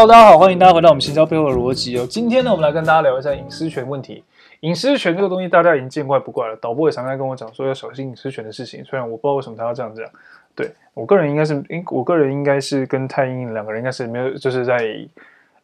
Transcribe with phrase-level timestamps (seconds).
[0.00, 2.06] Hello，大家好，欢迎大家回到我们行销背后的逻辑哦。
[2.08, 4.24] 今天呢，我们来跟大家聊一下隐私权问题。
[4.60, 6.56] 隐私权这个东西，大家已经见怪不怪了。
[6.56, 10.06] 导播也常常跟我讲说要小心隐私权的事情，虽然我不知道为什么他要这样讲。
[10.54, 14.78] 对，我个人应该是，我个人应该是跟太英两个人应该是没有，就是在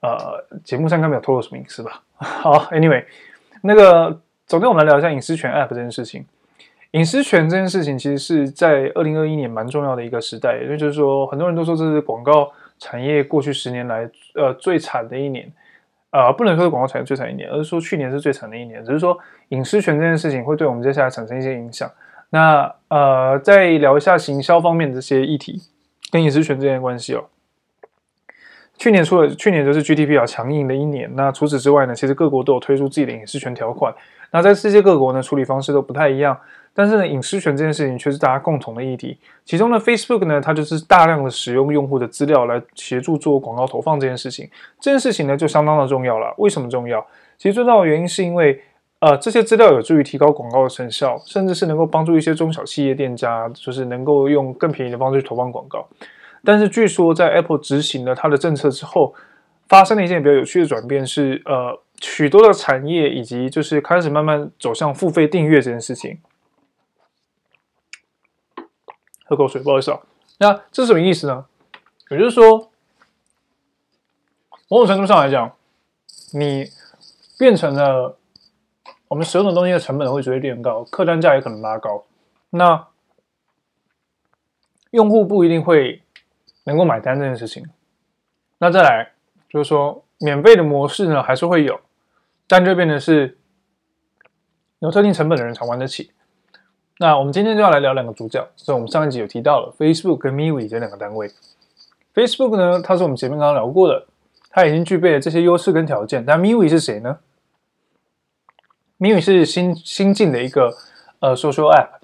[0.03, 2.03] 呃节目上应该没有透露什么隐私吧。
[2.17, 3.07] 好，Anyway，
[3.63, 6.27] 那个，首先我们来聊一下隐私权 App 这件事情。
[6.91, 15.51] 隐私权这件事情，其实是在二零二一年蛮重要的一个时代，也就是说，很多人都说这是广告产业过去十年来呃最惨的一年，
[16.11, 18.85] 呃，不能说是广告产业最惨一年，而是说去年是最惨的一年。
[18.85, 19.19] 只是说
[19.49, 21.91] 隐私权这件事情会对我们接下来产生一些影响。
[22.31, 25.61] 那呃，再聊一下行销方面的这些议题
[26.11, 27.25] 跟隐私权之间的关系哦。
[28.79, 31.11] 去年除了，去年就是 GDP 较强硬的一年。
[31.15, 33.95] 那除此之外呢，其实各国都有推出自己的隐私权条款。
[34.33, 36.39] 那在世界各国呢，处理方式都不太一样。
[36.79, 39.19] 但是呢，隐私权这件事情却是大家共同的议题。
[39.47, 44.47] 其中呢，Facebook 呢，它就是大量的使用用户的资料来协助做广告投放这件事情。
[44.79, 46.35] 这件事情呢，就相当的重要了。
[46.37, 47.01] 为什么重要？
[47.39, 48.61] 其实最重要的原因是因为，
[49.01, 55.89] 呃，这些资料有助于提高广告的成效，甚至是能够帮助一些中小企业店家，就是能够用更便宜的方式去投放广告。
[56.45, 59.15] 但是据说，在 Apple 执行了它的政策之后，
[59.67, 66.19] 发生了一件比较有趣的转变是，呃，许多的产业以及就是开始慢慢走向付费订阅这件事情。
[69.27, 70.01] 喝口水，不好意思啊。
[70.39, 71.47] 那这是什么意思呢？
[72.11, 72.71] 也就是说，
[74.69, 75.53] 某种程度上来讲，
[76.33, 76.71] 你
[77.39, 78.17] 变成了
[79.09, 82.05] 我们使用的东西的成本会逐渐变高，客单价也可能拉高。
[82.51, 82.87] 那
[84.91, 86.03] 用户不一定会
[86.65, 87.69] 能够买单这件事情。
[88.59, 89.13] 那再来
[89.49, 91.81] 就是说，免费的模式呢还是会有，
[92.47, 93.39] 但这边呢是
[94.79, 96.13] 有特定成本的人才玩得起。
[96.99, 101.31] 那我们今天就要来聊两个主角，所以我们上一集有提到了 Facebook 跟 MeWe 这两个单位。
[102.15, 104.07] Facebook 呢，它是我们前面刚刚聊过的，
[104.49, 106.25] 它已经具备了这些优势跟条件。
[106.25, 107.19] 但 MeWe 是谁呢
[108.99, 110.75] ？MeWe 是新新进的一个
[111.21, 111.99] 呃 social app。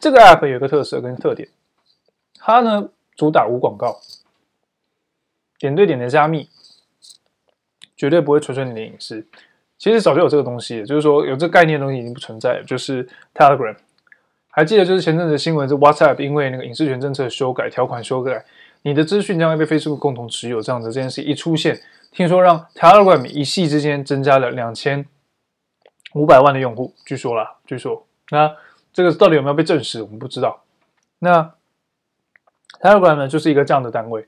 [0.00, 1.48] 这个 app 有一个特色跟特点，
[2.40, 4.00] 它呢主打无广告，
[5.60, 6.48] 点对点的加密，
[7.96, 9.24] 绝对不会垂损你的隐私。
[9.78, 13.76] 其实早就有这个东西，就是说有这个概念的东西已经不存在了，就是 Telegram。
[14.50, 18.44] 还记得就是前阵子新闻是 WhatsApp 因为那个隐私权政策修改条款修改，
[18.82, 21.80] 你的资讯将会被 Facebook 共同持有，这样子这件事一出现，
[22.10, 25.06] 听说让 Telegram 一夕之间增加了两千
[26.14, 28.52] 五百万的用户，据说啦，据说，那
[28.92, 30.64] 这个到底有没有被证实，我们不知道。
[31.20, 31.52] 那
[32.80, 34.26] Telegram 呢，就是一个这样的单位，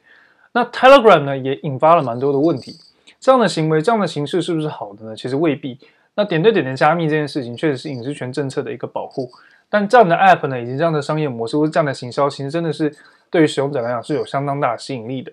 [0.52, 2.78] 那 Telegram 呢也引发了蛮多的问题，
[3.18, 5.16] 这样的行为，这样的形式是不是好的呢？
[5.16, 5.78] 其实未必。
[6.14, 9.30] 那点对点的加密这件事情，确实是隐私权政策的一个保护。
[9.72, 12.94] 但这样的 App 呢，以及这样的商业模式或者这样的行销，其实真的是
[13.30, 15.32] 对于使用者来讲是有相当大的吸引力的。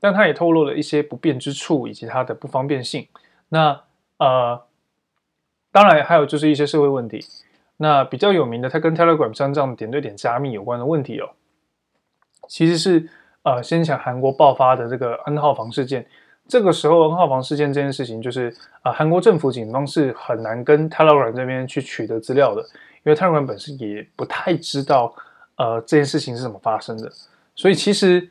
[0.00, 3.06] 但它也透露了一些不便之处以及它的不方便性。
[3.50, 3.80] 那
[4.18, 4.60] 呃，
[5.70, 7.24] 当然还有就是一些社会问题。
[7.76, 11.30] 那比较有名的，它跟 Telegram 像这样点对点加密有关的问题哦，
[12.48, 13.08] 其实是
[13.44, 16.04] 呃先前韩国爆发的这个 N 号房事件。
[16.48, 18.48] 这个时候 N 号房事件这件事情，就是
[18.82, 22.64] 啊、呃，韩国政府警方是很难跟 Telegram 这边去取得资料的。
[23.08, 25.14] 因为 Telegram 本身也不太知道，
[25.56, 27.10] 呃，这件事情是怎么发生的，
[27.54, 28.28] 所以其实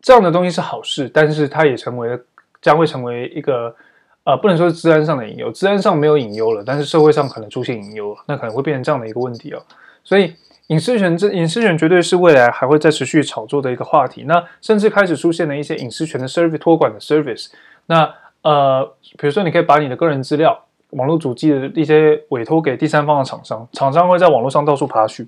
[0.00, 2.20] 这样的东西是好事，但是它也成为了
[2.60, 3.74] 将会成为一个，
[4.22, 9.60] 呃，不能说是治安上的隐忧，治安上没有隐忧了，但是社会上可能出现隐忧了，那可能会变成这样的一个问题哦。
[10.04, 10.36] 所以
[10.68, 14.22] 隐私权这隐私权绝对是未来还会再持续炒作的一个话题。
[14.28, 17.48] 那甚至开始出现了一些隐私权的 service 托管的 service，
[17.86, 20.64] 那呃，比如说你可以把你的个人资料。
[20.92, 25.26] 网络主机的一些委托给第三方的厂商，厂商会在网络上到处爬取，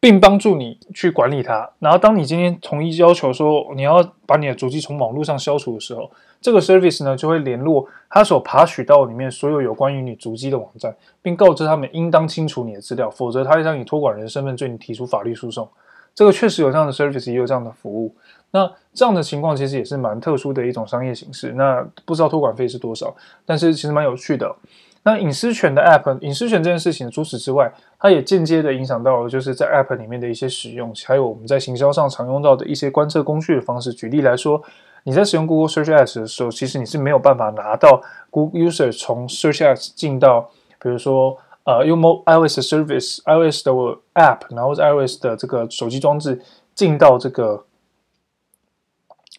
[0.00, 1.70] 并帮助你去管理它。
[1.78, 6.10] 然后，当你今天同意要求说你要把你的主机从网络上消除的时候，
[6.42, 15.66] 这个 service 呢就会联络他所爬取到里面所有有关于你主机的网站，并告知他们应当清除你的资料，否则他会将你托管人身份对你提出法律诉讼。
[16.14, 18.14] 这个确实有这样的 service，也有这样的服务。
[18.52, 21.52] 那这样的情况其实也是蛮特殊的一种商业形式。
[21.52, 23.14] 那不知道托管费是多少，
[23.44, 24.54] 但是其实蛮有趣的。
[25.02, 33.92] 那隐私权的 App，隐私权这件事情，除此之外，它也间接的影响到了就是在 App 里面的一些使用，还有我们在行销上常用到的一些观测工具的方式。
[33.92, 34.62] 举例来说，
[35.02, 38.00] 你在使用 Google Search Ads 的时候，其实你是没有办法拿到
[38.30, 40.48] Google User 从 Search Ads 进到，
[40.80, 43.72] 比如说呃用 iOS 的 Service、iOS 的
[44.14, 46.40] App，然后 iOS 的这个手机装置
[46.74, 47.66] 进到这个。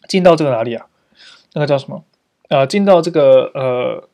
[0.08, 0.86] 进到这个哪里啊？
[1.54, 2.04] 那个叫什么？
[2.48, 4.08] 呃，进到这个呃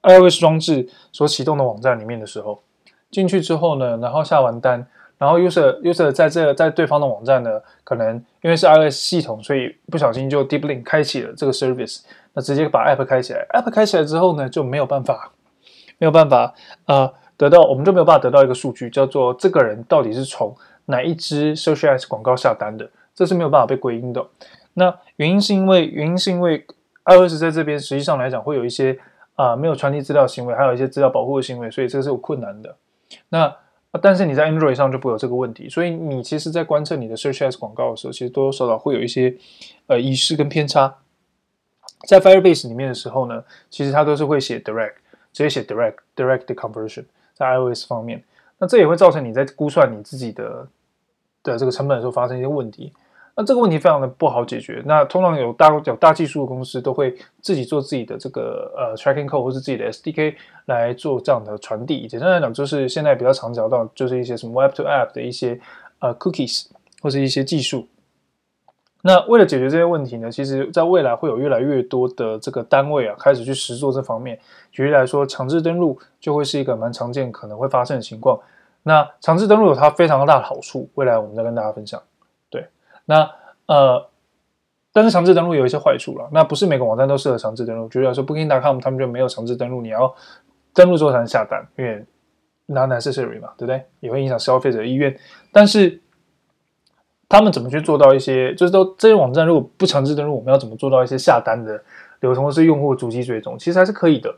[0.00, 2.62] iOS 装置所启动的网站里面的时候，
[3.10, 4.86] 进去之后呢，然后下完单，
[5.18, 12.00] 然后 user user 在这在对方的网站呢，可能因为是 iOS 系统，所以不小心就 deep link 开启了这个 service，
[12.32, 15.32] 那直接把 app 开起来，app 开起来之后呢，就没有办法
[15.98, 16.54] 没有办法
[16.86, 20.54] 呃得到，我们就没有办法得到一个数据，叫做这个人到底是从
[20.84, 24.26] 哪一支 social ads 广告下单的，这是没有办法被归因的。
[24.74, 26.66] 那原因是因为原因是因为
[27.04, 28.98] iOS 在这边实际上来讲会有一些
[29.36, 32.74] 啊、没有传递资料行为，还有一些资料保护的行为，所以这个是有困难的。
[33.28, 33.54] 那
[34.02, 39.32] 但是你在 Android 上就不会有这个问题，所以你其实在观测你的 Search Ads 广告的时候，其实多多少少会有一些
[39.86, 40.92] 呃遗失跟偏差。
[42.08, 44.94] 在 Firebase 里面的时候呢，其实它都是会写 Direct，
[45.32, 47.04] 直接写 Direct Direct Conversion，
[47.38, 48.22] 在 iOS 方面，
[48.58, 50.66] 那这也会造成你在估算你自己的
[51.44, 52.92] 的这个成本的时候发生一些问题。
[53.36, 54.82] 那这个问题非常的不好解决。
[54.84, 62.08] 那通常有大有大技术的公司都会自己做自己的这个呃 tracking code 或是自己的 SDK 来做这样的传递。
[62.08, 65.60] 简单来讲，就是现在比较常讲到就是一些什么 Web to App 的一些
[66.00, 66.66] 呃 cookies
[67.00, 67.86] 或是一些技术。
[69.02, 74.38] 那为了解决这些问题呢，其实在未来会有越来越多的这个单位啊开始去实做这方面。
[74.72, 78.38] 举例来说，强制登录就会是一个蛮常见可能会发生的情况。
[78.82, 82.02] 那强制登录有它非常大的好处，未来我们再跟大家分享。
[82.50, 82.66] 对
[83.04, 83.30] 那
[83.66, 84.04] 呃，
[84.92, 86.28] 但是强制登录有一些坏处了。
[86.32, 87.88] 那不是每个网站都适合强制登录。
[87.88, 90.12] 举例来说，Booking.com 他们就没有强制登录，你要
[90.74, 92.04] 登录之后才能下单，因为
[92.66, 93.84] not necessary 嘛，对不对？
[94.00, 95.16] 也会影响消费者意愿。
[95.52, 96.00] 但是
[97.28, 101.82] 他们怎么去做到一些，就是说这些网站如果不强制登录，我们要怎么做到一些下单的
[102.20, 104.34] 流通，或是用户足迹追踪，其实还是可以的。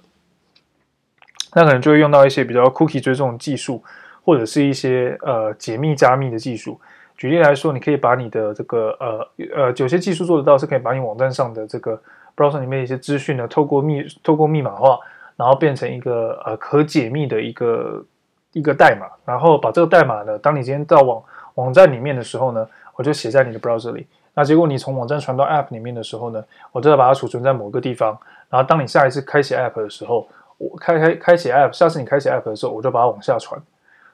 [1.54, 3.82] 那可能就会用到一些比较 cookie 追踪技术，
[4.24, 6.80] 或者是一些呃解密加密的技术。
[7.16, 12.00] 举例来说，你可以把你的这个呃呃，有些技术做得到，是可以把你网站上的这个
[12.34, 14.98] browser 里面一些资讯呢，透过密透过密码化，
[15.36, 18.04] 然后变成一个呃可解密的一个
[18.52, 21.22] 一个代码，然后把这个代码呢，当你今天到网
[21.56, 22.66] 网站里面的时候呢，
[23.00, 24.06] 我就写在你的 browser 里。
[24.34, 28.14] 那结果你从网站传到 app 里面的时候呢，我就要把它储存在某个地方。
[28.50, 33.58] 然后当你下一次开启 app 的时候，我开开开启 app，下次你开启 app 的时候，我就把它往下传，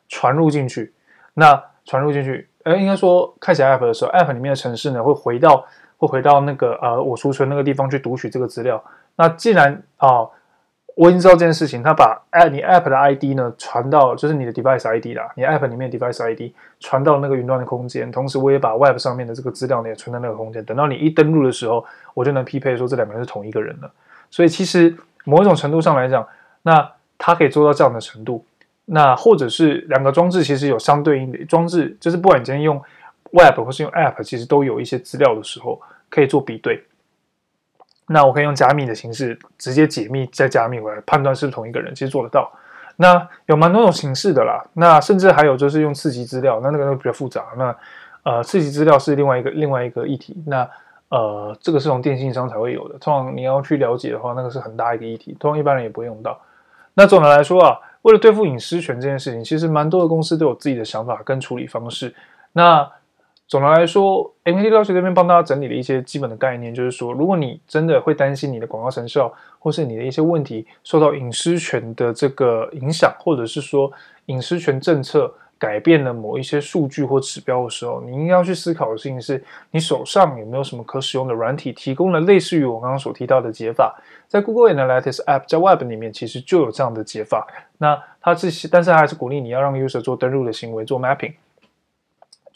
[0.09, 0.95] 传入进去。
[1.35, 2.49] 那传入进去。
[2.63, 5.67] 呃，应该说，开启 App 的时候，App 里面的程式呢会回到
[5.99, 8.83] 会回到那个呃我储存那个地方去读取这个资料。
[9.17, 10.27] 那既然啊、
[10.97, 18.97] 我已经知道这件事情，它把 App 你 App 的 ID 呢传到就是你的 Device ID 啦，你 App 里面 Device ID 传到那个云端的空间，同时我也把 Web
[18.97, 20.65] 上面的这个资料呢也存在那个空间。
[20.65, 21.85] 等到你一登录的时候，
[22.15, 23.91] 我就能匹配说这两个人是同一个人了。
[24.31, 26.27] 所以其实某一种程度上来讲，
[26.63, 28.43] 那它可以做到这样的程度。
[28.87, 32.83] 那或者是两个装置其实有相对应的装置，就是不管你今天用
[33.33, 35.79] Web 或是用 App，其实都有一些资料的时候
[36.09, 36.83] 可以做比对。
[38.09, 42.51] 那我可以用加密的形式直接解密再加密回来，判断是不是同一个人，其实做得到。
[42.97, 44.65] 那有蛮多种形式的啦。
[44.75, 47.45] 那甚至还有就是用次级资料，那那个都比较复杂。
[47.57, 47.77] 那
[48.23, 50.37] 呃，次级资料是另外一个另外一个议题。
[50.47, 50.69] 那
[51.09, 52.99] 呃，这个是从电信商才会有的。
[52.99, 56.41] 通常你要去了解的话，那个是很大一个议题，通常一般人也不会用到。
[56.95, 57.79] 那总的来说啊。
[58.03, 62.15] 为了对付隐私权这件事情，其实蛮多的公司都有自己的想法跟处理方式。
[62.53, 62.89] 那
[63.49, 73.93] 总的来说，MKT 大学这边帮大家整理了一些基本的概念，就是说，如果你真的会担心你的广告成效，或是你的一些问题受到隐私权的这个影响，或者是说
[74.27, 83.97] 隐私权政策改变了某一些数据或指标的时候，你应该要去思考的事情是，你手上有没有什么可使用的软体，提供了类似于我刚刚所提到的解法。
[84.27, 87.47] 在 Google Analytics App 在 Web 里面，其实就有这样的解法。
[87.79, 91.35] 那它是，但是它还是鼓励你要让 User 做登录的行为，做 Mapping。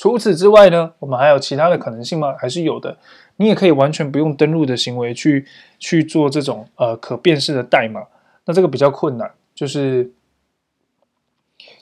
[0.01, 2.35] 除此之外呢，我们还有其他的可能性吗？
[2.39, 2.97] 还是有的。
[3.37, 5.45] 你也可以完全不用登录的行为去
[5.79, 8.01] 去做这种呃可辨识的代码。
[8.47, 10.11] 那这个比较困难，就是。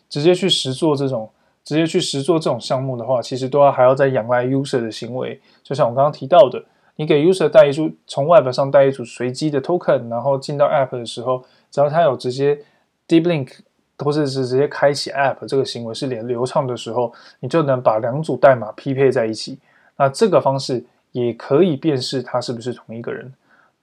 [0.09, 1.31] 直接去实做这种，
[1.63, 5.41] 直接去实做这种项目的话，其实都要还要再仰赖 user 的行为。
[5.63, 6.61] 就像我刚刚提到的，
[6.97, 12.57] 你给 user 带一组从 web 上带一组随机的 token，然后进到 app 的时候，只要他有直接
[13.07, 13.59] deep link
[13.99, 19.59] 或者是直接开启 app 这个行为是连流畅的时候，你就能把两组代码匹配在一起。
[19.97, 23.33] 那这个方式也可以辨识他是不是同一个人。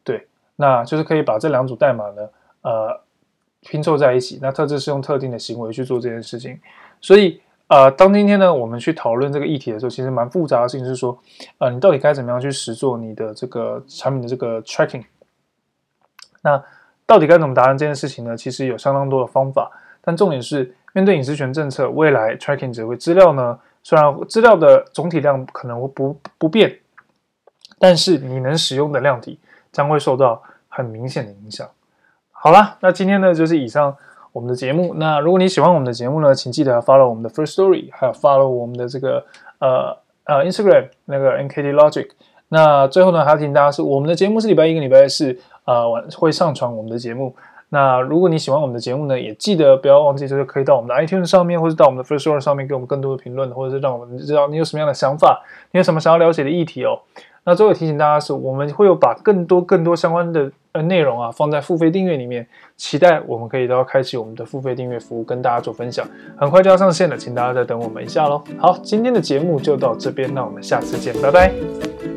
[0.03, 2.29] 对，那就是可以把这两组代码呢，
[2.61, 3.01] 呃。
[3.67, 6.55] 拼凑在一起，那特质是用特定的行为去做这件事情，
[7.01, 11.17] 所以呃，当今天呢，我们去讨论这个议题的时候，其实蛮复杂的事情是说，
[11.57, 15.03] 呃，你到底该怎么样去实做你的这个产品的这个 tracking？
[16.43, 16.63] 那
[17.07, 18.37] 到底该怎么达成这件事情呢？
[18.37, 19.71] 其实有相当多的方法，
[20.05, 26.77] 但重点是面对隐私权政策，未来 tracking 只会资料呢，虽然资料的总体量可能会不不变，
[27.77, 29.39] 但是你能使用的量体
[29.71, 31.67] 将会受到很明显的影响。
[32.31, 33.93] 好啦，那今天呢，就是以上
[34.31, 34.93] 我们的节目。
[34.95, 39.25] 那如果你喜欢我们的节目呢，请记得 follow 我们的 First Story，还有 follow 我们的这个
[39.59, 42.09] 呃呃 Instagram 那个 NKT Logic。
[42.49, 45.35] 那最后呢，还要提醒大家是我们的节目是礼拜一跟礼拜四
[45.65, 47.35] 呃晚会上传我们的节目。
[47.69, 56.99] 那如果你喜欢我们的节目呢，也记得不要忘记，就是可以到我们的 iTunes 上面，或者到我们的 First Story 上面给我们更多的评论，或者是让我们知道你有什么样的想法，你有什么想要了解的议题哦。
[57.47, 66.07] 那最后提醒大家是，我们会有把更多更多相关的呃内容啊放在付费订阅里面，期待我们可以都要开启我们的付费订阅服务，跟大家做分享。
[66.37, 68.41] 很快就要上线了，请大家再等我们一下喽。
[68.57, 72.14] 好，今天的节目就到这边，那我们下次见，拜拜。